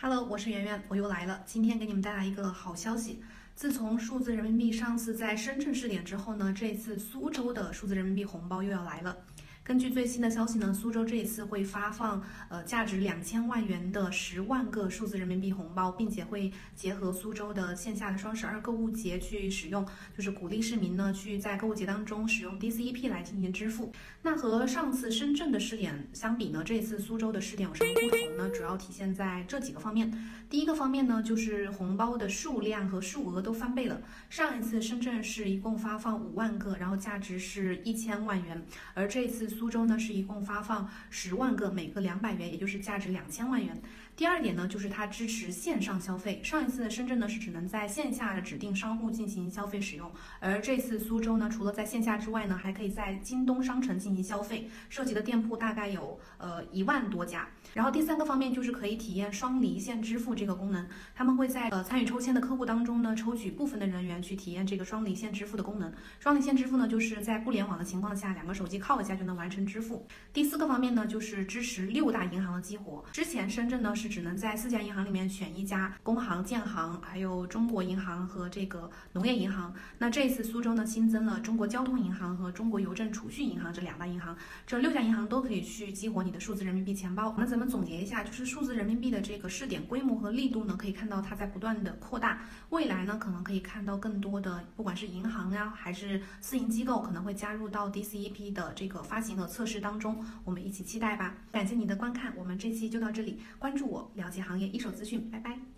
[0.00, 1.42] Hello，我是圆圆，我又来了。
[1.44, 3.20] 今天给你们带来一个好消息。
[3.56, 9.16] 自从数字人民币上次在深圳试点之后呢，这次苏州的数字人民币红包又要来了。
[9.68, 23.92] 根据最新的消息呢，苏州这一次会发放呃价值两千万元的十万个数字人民币红包，并且会结合苏州的线下的双十二购物节去使用，就是鼓励市民呢去在购物节当中使用 DCEP 来进行支付。
[24.22, 28.48] 那和上次深圳的试点相比呢，这次苏州的试点有什么不同呢？
[28.48, 30.10] 主要体现在这几个方面。
[30.48, 34.00] 第一个方面呢，就是红包的数量和数额都翻倍了。
[34.30, 38.64] 上一次深圳是一共发放五万个，然后价值是一千万元，
[38.94, 39.57] 而这次。
[39.58, 43.82] 苏州呢是一共发放十万个，每个两百元，也就是价值两千万元。
[44.14, 46.40] 第二点呢，就是它支持线上消费。
[46.42, 57.48] 上一次深圳呢是只能在线下的指定商户进行消费使用，而这次苏州呢，除了在线下之外呢，还可以在京东商城进行消费，涉及的店铺大概有呃一万多家。
[57.74, 65.92] 然后第三个方面就是可以体验双离线支付这个功能，他们会在呃参与抽签的客户当中呢，抽取部分的人员去体验这个双离线支付的功能。
[66.18, 69.47] 双离线支付呢，就是在不联网的情况下，两个手机靠一下就能完。
[69.48, 70.06] 完成支付。
[70.30, 73.02] 第四个方面呢，就是支持六大银行的激活。
[73.10, 79.74] 之前深圳呢是只能在四家银行里面选一家，工行、建行，还有中国银行和这个农业银行。
[79.96, 87.34] 那这一次苏州呢新增了中国交通银行和中国邮政储蓄银行这两大银行，这六家银行都可以去激活你的数字人民币钱包。
[87.38, 92.42] 那咱们总结一下，就是数字人民币的这个试点规模和力度呢，可以看到它在不断的扩大。
[92.68, 99.27] 未来呢，可能可以看到更多的，不管是银行呀，还是私营机构，可能会加入到 DCEP 的这个发行。
[99.36, 101.36] 的测试当中，我们一起期待吧。
[101.50, 103.40] 感谢你的观看，我们这期就到这里。
[103.58, 105.30] 关注我，了解行业一手资讯。
[105.30, 105.77] 拜拜。